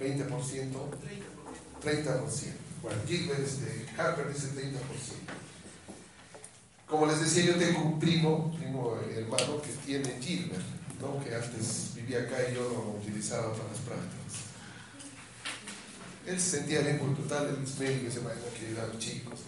[0.00, 0.28] ¿20%?
[1.84, 2.52] 30%.
[2.82, 5.47] Bueno, Gilbert, este, Harper dice 30%.
[6.88, 10.64] Como les decía, yo tengo un primo, primo hermano, que tiene Gilbert,
[11.00, 11.22] ¿no?
[11.22, 14.48] que antes vivía acá y yo lo utilizaba para las prácticas.
[16.26, 19.40] Él se sentía bien por total, él es médico se imagina que eran chicos.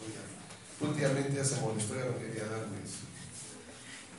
[0.80, 0.88] ¿no?
[0.88, 2.76] Últimamente ya se molestó, ya no quería darme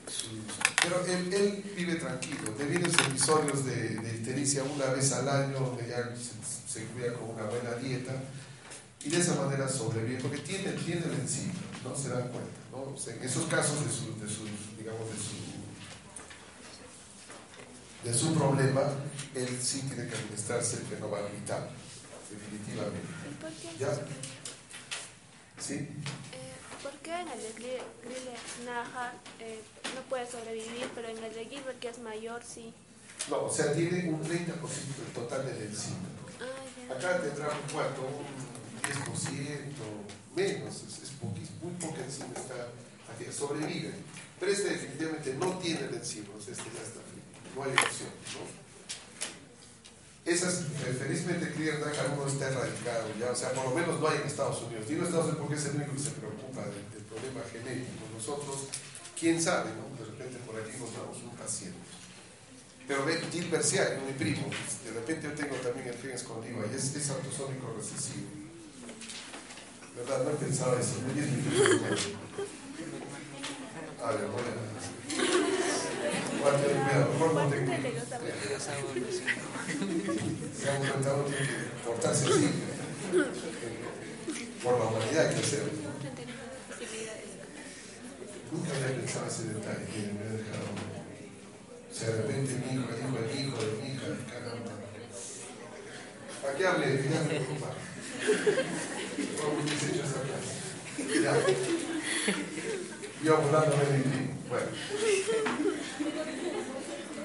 [0.07, 0.41] su,
[0.81, 6.15] Pero él, vive tranquilo, debido a episodios de, de una vez al año, donde ya
[6.15, 8.13] se, se cuida con una buena dieta,
[9.03, 11.53] y de esa manera sobrevive, porque tiene, tiene el enzima,
[11.83, 11.95] ¿no?
[11.95, 12.60] Se dan cuenta.
[12.71, 12.93] ¿No?
[12.93, 14.45] O sea, en esos casos de su, de su
[14.77, 15.35] digamos, de su,
[18.03, 18.81] de su problema,
[19.35, 21.69] él sí tiene que administrarse el fenobarbital,
[22.29, 23.07] definitivamente.
[23.29, 23.77] ¿Y por qué?
[23.77, 23.93] ¿Ya?
[25.59, 25.75] ¿Sí?
[25.75, 29.61] Eh, ¿Por qué en el de Grille Naja eh,
[29.95, 32.73] no puede sobrevivir, pero en el de Gilbert, que es mayor, sí?
[33.29, 35.97] No, o sea, tiene un 30% del total del enzima.
[36.39, 36.93] Ah.
[36.95, 39.11] Acá tendrá un cuarto, un 10%,
[40.35, 42.67] menos, es, es poquísimo, muy poca enzima está
[43.13, 43.93] aquí, sobrevive.
[44.39, 47.01] Pero este definitivamente no tiene el enzima, o sea, este ya está
[47.55, 48.61] no hay opción, ¿no?
[50.23, 50.65] Esas,
[50.99, 54.61] felizmente, Krieger-Najar 1 está erradicado ya, o sea, por lo menos no hay en Estados
[54.61, 54.87] Unidos.
[54.87, 58.05] Digo Estados Unidos porque es el único que se preocupa del, problema genético.
[58.15, 58.69] Nosotros,
[59.19, 59.89] quién sabe, ¿no?
[59.97, 61.77] De repente por aquí encontramos un paciente.
[62.87, 63.65] Pero ve, Gilbert
[64.05, 64.47] mi primo,
[64.85, 68.40] de repente yo tengo también el gen escondido y es, es autosómico recesivo.
[70.01, 70.23] ¿Verdad?
[70.23, 70.95] No he pensado eso.
[71.05, 71.13] ¿no?
[71.15, 71.85] Y es mi primo.
[74.03, 74.61] A ver, voy a...
[76.41, 77.29] Voy a tener cuidado, mejor.
[80.57, 81.53] Se han contado tiene que
[81.85, 82.49] portarse así.
[84.63, 85.79] Por la humanidad hay que posibilidades.
[88.51, 90.69] Nunca había pensado ese detalle que me ha dejado.
[91.89, 94.73] O sea, de repente mi hijo, el hijo, el hijo de mi hija, caramba.
[96.41, 96.85] ¿Para qué hable?
[96.87, 97.69] Ya me preocupa.
[103.23, 104.33] Yo de mi primo.
[104.49, 104.65] Bueno.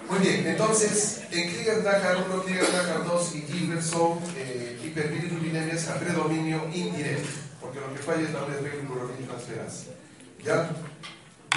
[0.09, 6.69] Muy bien, entonces, en Krieger-Najar 1, Krieger-Najar 2 y Gilbert son eh, hiperbilirubinemias a predominio
[6.73, 7.29] indirecto,
[7.61, 8.47] porque lo que falla es la
[9.27, 9.87] transferasa.
[10.45, 10.71] ¿Ya?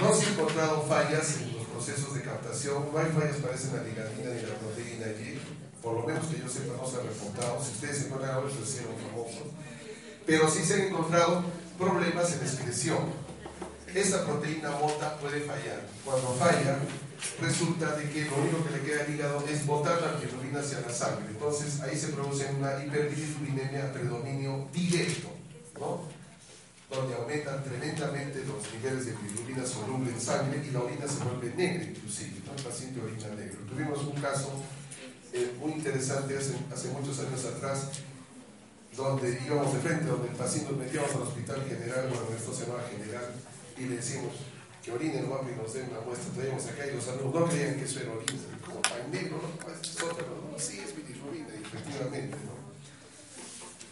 [0.02, 3.84] No se han encontrado fallas en los procesos de captación, no hay fallas esa la
[3.84, 5.40] liganina ni la proteína Y,
[5.84, 8.64] por lo menos que yo sepa no se han reportado, si ustedes encuentran algo, eso
[8.64, 9.52] es cero famoso.
[10.30, 11.44] Pero sí se han encontrado
[11.80, 13.00] problemas en excreción.
[13.96, 15.88] Esta proteína mota puede fallar.
[16.06, 16.78] Cuando falla,
[17.42, 20.82] resulta de que lo único que le queda al hígado es botar la bilirrubina hacia
[20.82, 21.26] la sangre.
[21.32, 25.30] Entonces ahí se produce una hiperbilirrubinemia predominio directo,
[25.80, 26.04] ¿no?
[26.96, 31.56] donde aumentan tremendamente los niveles de bilirrubina soluble en sangre y la orina se vuelve
[31.56, 32.54] negra inclusive, ¿no?
[32.54, 33.62] el paciente orina negro.
[33.68, 34.52] Tuvimos un caso
[35.34, 37.90] eh, muy interesante hace, hace muchos años atrás
[39.00, 42.66] donde íbamos de frente, donde el paciente nos metíamos al hospital general, bueno, esto se
[42.68, 43.32] llama general,
[43.78, 44.36] y le decimos
[44.84, 47.76] que orinen guapo y nos den una muestra, traíamos acá y los alumnos no creían
[47.80, 49.50] que eso era orina, como tan negro, ¿no?
[49.64, 50.60] Pues es otra, ¿no?
[50.60, 52.60] Sí, es bilirrubina, efectivamente, ¿no?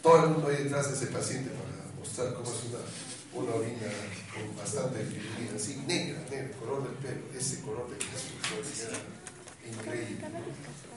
[0.04, 2.84] Todo el mundo ahí detrás de ese paciente para mostrar cómo es una,
[3.32, 3.88] una orina
[4.36, 9.00] con bastante bilirrubina, así, negra, negra, color del pelo, ese color de era
[9.72, 10.20] increíble.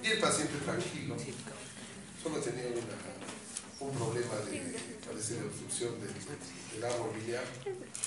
[0.03, 1.15] Y el paciente tranquilo,
[2.23, 3.10] solo tenía una,
[3.81, 7.45] un problema de, parece, obstrucción del, del árbol biliar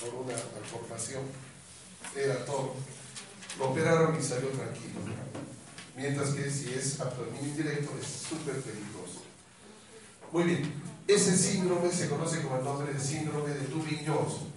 [0.00, 1.22] por una malformación,
[2.14, 2.74] era todo.
[3.58, 5.00] Lo operaron y salió tranquilo.
[5.96, 9.22] Mientras que si es abdomen indirecto es súper peligroso.
[10.32, 10.72] Muy bien,
[11.06, 14.52] ese síndrome se conoce como el nombre de síndrome de Tubing-Johnson.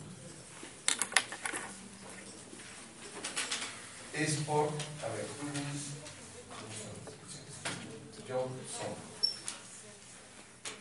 [4.14, 5.28] Es por, a ver,
[8.28, 9.07] Johnson.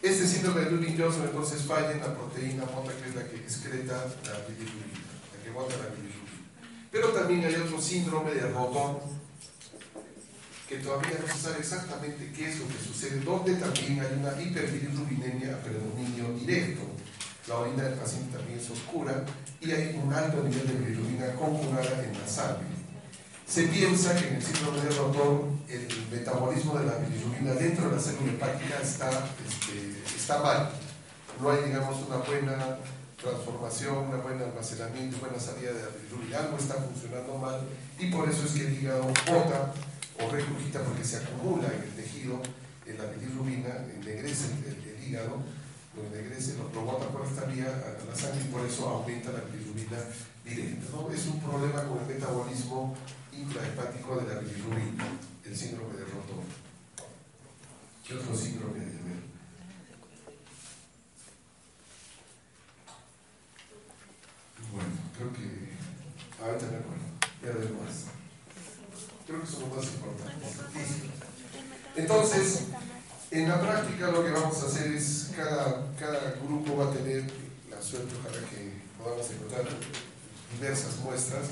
[0.06, 4.06] Este síndrome de Tubing-Johnson entonces falla en la proteína mota que es la que excreta
[4.22, 5.02] la bilirrubina,
[5.34, 6.46] la que bota la bilirrubina.
[6.92, 9.02] Pero también hay otro síndrome de rotor,
[10.68, 14.40] que todavía no se sabe exactamente qué es lo que sucede, donde también hay una
[14.40, 16.82] hiperbilirrubinemia a predominio directo.
[17.48, 19.24] La orina del paciente también es oscura
[19.60, 22.75] y hay un alto nivel de bilirrubina conjugada en la sangre.
[23.46, 27.96] Se piensa que en el síndrome de rotor el metabolismo de la bilirrubina dentro de
[27.96, 30.70] la célula hepática está, este, está mal.
[31.40, 32.78] No hay, digamos, una buena
[33.16, 36.38] transformación, una buena almacenamiento, buena salida de la bilirrubina.
[36.40, 37.60] Algo está funcionando mal
[37.98, 39.72] y por eso es que el hígado bota
[40.18, 42.40] o regurgita porque se acumula en el tejido
[42.84, 45.38] en la bilirrubina, ennegrece el, el, hígado,
[45.94, 49.40] lo ennegrece, lo bota por esta vía a la sangre y por eso aumenta la
[49.40, 49.98] bilirrubina
[50.44, 50.86] directa.
[50.92, 51.10] ¿no?
[51.10, 52.96] Es un problema con el metabolismo
[53.38, 55.04] intrahepático de la bilirrubina,
[55.44, 56.44] el síndrome de Rotor.
[58.06, 58.96] ¿Qué otro síndrome hay?
[64.72, 67.06] Bueno, creo que ahorita me acuerdo,
[67.42, 68.04] ya de más.
[69.26, 70.56] Creo que son los más importantes.
[71.96, 72.64] Entonces,
[73.30, 77.24] en la práctica lo que vamos a hacer es, cada, cada grupo va a tener
[77.70, 78.72] la suerte, ojalá que
[79.02, 79.64] podamos encontrar
[80.52, 81.46] diversas muestras,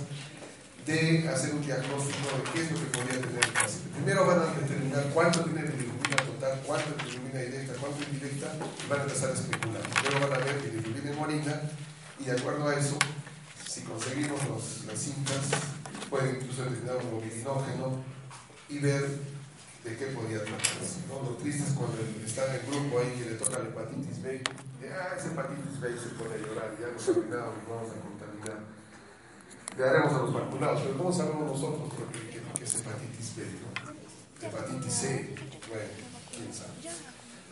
[0.87, 3.89] de hacer un diagnóstico de qué es lo que podría tener el paciente.
[3.97, 8.53] Primero van a determinar cuánto tiene bilirrubina total, cuánto es bilirrubina directa, cuánto es indirecta,
[8.85, 9.83] y van a empezar a especular.
[10.03, 11.61] Luego van a ver bilirrubina en orina,
[12.21, 12.99] y de acuerdo a eso,
[13.67, 15.49] si conseguimos los, las cintas,
[16.11, 18.05] pueden incluso determinar un mobilinógeno
[18.69, 19.09] y ver
[19.85, 21.01] de qué podía tratarse.
[21.09, 21.31] ¿no?
[21.31, 24.37] Lo triste es cuando está en el grupo ahí que le toca la hepatitis B,
[24.37, 28.74] y, ah, esa hepatitis B se pone a llorar, ya nos vamos a contaminar.
[29.77, 33.43] Le haremos a los vacunados, pero ¿cómo sabemos nosotros que, que, que es hepatitis B?
[33.43, 34.47] ¿no?
[34.47, 35.35] Hepatitis C,
[35.69, 35.91] bueno,
[36.31, 36.71] quién sabe.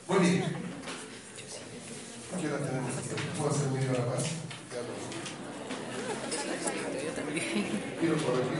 [0.09, 0.45] Muy bien.
[2.41, 2.91] ¿Qué hora tenemos?
[3.37, 4.23] ¿Puedo hacer media hora más?
[7.03, 7.43] Ya también.
[7.99, 8.59] Quiero corregir